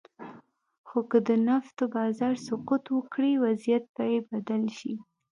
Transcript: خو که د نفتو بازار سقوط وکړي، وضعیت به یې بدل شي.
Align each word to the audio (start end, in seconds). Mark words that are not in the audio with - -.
خو 0.87 0.99
که 1.11 1.19
د 1.27 1.29
نفتو 1.47 1.83
بازار 1.95 2.35
سقوط 2.47 2.83
وکړي، 2.91 3.31
وضعیت 3.45 3.85
به 3.95 4.03
یې 4.11 4.19
بدل 4.31 4.63
شي. 4.77 4.93